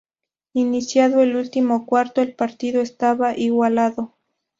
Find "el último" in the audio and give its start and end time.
1.21-1.85